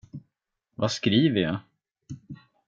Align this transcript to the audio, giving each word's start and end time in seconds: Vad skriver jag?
Vad 0.75 0.91
skriver 0.91 1.37
jag? 1.41 1.59